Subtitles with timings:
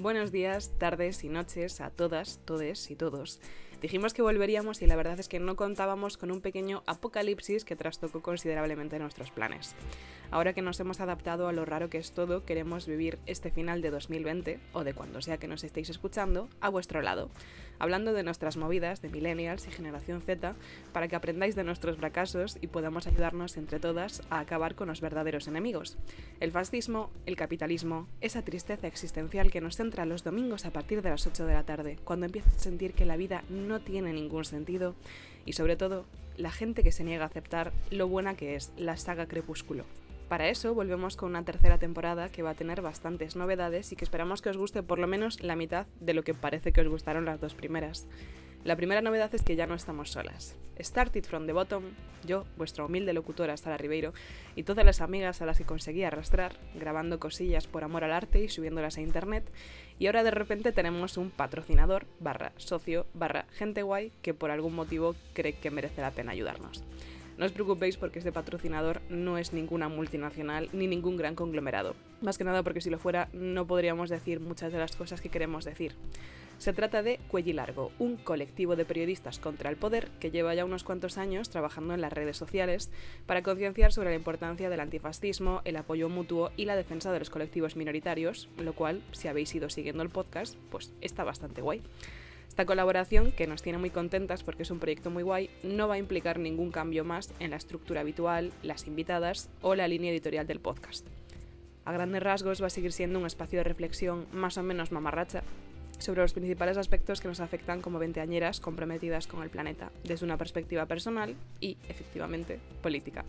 [0.00, 3.38] Buenos días, tardes y noches a todas, todes y todos.
[3.80, 7.76] Dijimos que volveríamos y la verdad es que no contábamos con un pequeño apocalipsis que
[7.76, 9.74] trastocó considerablemente nuestros planes.
[10.30, 13.80] Ahora que nos hemos adaptado a lo raro que es todo, queremos vivir este final
[13.80, 17.30] de 2020, o de cuando sea que nos estéis escuchando, a vuestro lado,
[17.80, 20.54] hablando de nuestras movidas de millennials y generación Z,
[20.92, 25.00] para que aprendáis de nuestros fracasos y podamos ayudarnos entre todas a acabar con los
[25.00, 25.96] verdaderos enemigos.
[26.38, 31.10] El fascismo, el capitalismo, esa tristeza existencial que nos centra los domingos a partir de
[31.10, 34.44] las 8 de la tarde, cuando empiezas a sentir que la vida no tiene ningún
[34.44, 34.96] sentido,
[35.46, 36.04] y sobre todo,
[36.36, 39.84] la gente que se niega a aceptar lo buena que es la saga Crepúsculo.
[40.28, 44.04] Para eso volvemos con una tercera temporada que va a tener bastantes novedades y que
[44.04, 46.88] esperamos que os guste por lo menos la mitad de lo que parece que os
[46.88, 48.06] gustaron las dos primeras.
[48.62, 50.54] La primera novedad es que ya no estamos solas.
[50.78, 51.84] Started from the bottom,
[52.26, 54.12] yo, vuestra humilde locutora Sara Ribeiro,
[54.54, 58.44] y todas las amigas a las que conseguí arrastrar, grabando cosillas por amor al arte
[58.44, 59.50] y subiéndolas a internet,
[59.98, 64.74] y ahora de repente tenemos un patrocinador, barra socio, barra gente guay, que por algún
[64.74, 66.84] motivo cree que merece la pena ayudarnos.
[67.40, 71.96] No os preocupéis porque este patrocinador no es ninguna multinacional ni ningún gran conglomerado.
[72.20, 75.30] Más que nada porque si lo fuera no podríamos decir muchas de las cosas que
[75.30, 75.94] queremos decir.
[76.58, 80.84] Se trata de Cuellilargo, un colectivo de periodistas contra el poder que lleva ya unos
[80.84, 82.90] cuantos años trabajando en las redes sociales
[83.24, 87.30] para concienciar sobre la importancia del antifascismo, el apoyo mutuo y la defensa de los
[87.30, 91.80] colectivos minoritarios, lo cual, si habéis ido siguiendo el podcast, pues está bastante guay.
[92.60, 95.94] Esta colaboración, que nos tiene muy contentas porque es un proyecto muy guay, no va
[95.94, 100.46] a implicar ningún cambio más en la estructura habitual, las invitadas o la línea editorial
[100.46, 101.06] del podcast.
[101.86, 105.42] A grandes rasgos va a seguir siendo un espacio de reflexión más o menos mamarracha
[105.98, 110.36] sobre los principales aspectos que nos afectan como veinteañeras comprometidas con el planeta, desde una
[110.36, 113.24] perspectiva personal y, efectivamente, política.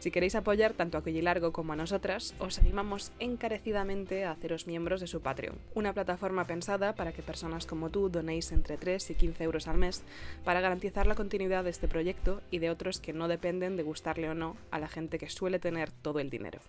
[0.00, 5.02] Si queréis apoyar tanto a Largo como a nosotras, os animamos encarecidamente a haceros miembros
[5.02, 9.14] de su Patreon, una plataforma pensada para que personas como tú donéis entre 3 y
[9.14, 10.02] 15 euros al mes
[10.42, 14.30] para garantizar la continuidad de este proyecto y de otros que no dependen de gustarle
[14.30, 16.60] o no a la gente que suele tener todo el dinero.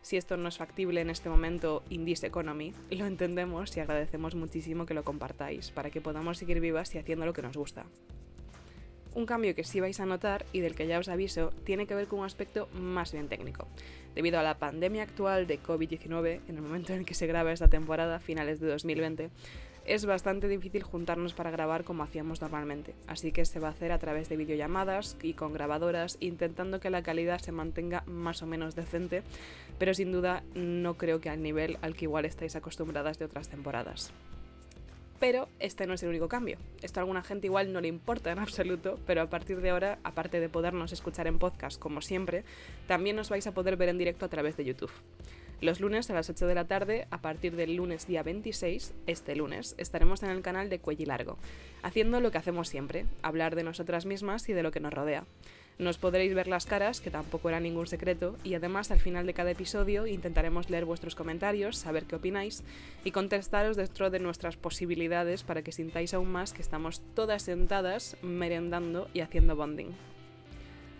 [0.00, 4.86] Si esto no es factible en este momento this economy, lo entendemos y agradecemos muchísimo
[4.86, 7.84] que lo compartáis para que podamos seguir vivas y haciendo lo que nos gusta.
[9.14, 11.94] Un cambio que sí vais a notar y del que ya os aviso tiene que
[11.94, 13.68] ver con un aspecto más bien técnico.
[14.14, 17.52] Debido a la pandemia actual de COVID-19, en el momento en el que se graba
[17.52, 19.30] esta temporada, finales de 2020,
[19.86, 23.92] es bastante difícil juntarnos para grabar como hacíamos normalmente, así que se va a hacer
[23.92, 28.46] a través de videollamadas y con grabadoras, intentando que la calidad se mantenga más o
[28.46, 29.22] menos decente,
[29.78, 33.48] pero sin duda no creo que al nivel al que igual estáis acostumbradas de otras
[33.48, 34.12] temporadas.
[35.20, 36.58] Pero este no es el único cambio.
[36.82, 39.98] Esto a alguna gente igual no le importa en absoluto, pero a partir de ahora,
[40.04, 42.44] aparte de podernos escuchar en podcast como siempre,
[42.86, 44.92] también nos vais a poder ver en directo a través de YouTube.
[45.60, 49.34] Los lunes a las 8 de la tarde, a partir del lunes día 26, este
[49.36, 51.38] lunes, estaremos en el canal de Cuello Largo,
[51.82, 55.24] haciendo lo que hacemos siempre, hablar de nosotras mismas y de lo que nos rodea.
[55.76, 59.34] Nos podréis ver las caras, que tampoco era ningún secreto, y además al final de
[59.34, 62.62] cada episodio intentaremos leer vuestros comentarios, saber qué opináis
[63.02, 68.16] y contestaros dentro de nuestras posibilidades para que sintáis aún más que estamos todas sentadas,
[68.22, 69.90] merendando y haciendo bonding.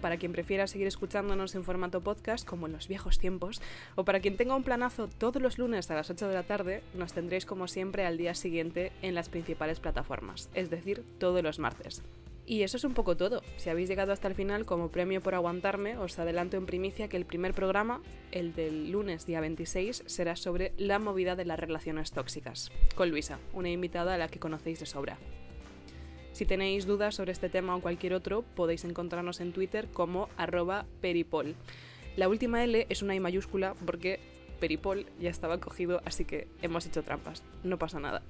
[0.01, 3.63] Para quien prefiera seguir escuchándonos en formato podcast, como en los viejos tiempos,
[3.95, 6.83] o para quien tenga un planazo todos los lunes a las 8 de la tarde,
[6.95, 11.61] nos tendréis como siempre al día siguiente en las principales plataformas, es decir, todos los
[11.61, 12.03] martes.
[12.47, 13.43] Y eso es un poco todo.
[13.56, 17.16] Si habéis llegado hasta el final, como premio por aguantarme, os adelanto en primicia que
[17.16, 22.12] el primer programa, el del lunes día 26, será sobre la movida de las relaciones
[22.12, 25.16] tóxicas, con Luisa, una invitada a la que conocéis de sobra.
[26.33, 30.84] Si tenéis dudas sobre este tema o cualquier otro, podéis encontrarnos en Twitter como arroba
[31.00, 31.54] peripol.
[32.16, 34.21] La última L es una I mayúscula porque
[34.60, 37.43] peripol ya estaba cogido, así que hemos hecho trampas.
[37.62, 38.22] No pasa nada.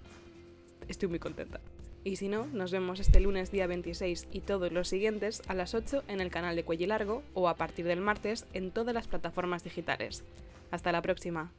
[0.86, 1.60] Estoy muy contenta.
[2.06, 5.74] Y si no, nos vemos este lunes día 26 y todos los siguientes a las
[5.74, 9.08] 8 en el canal de Cuello Largo o a partir del martes en todas las
[9.08, 10.22] plataformas digitales.
[10.70, 11.50] Hasta la próxima.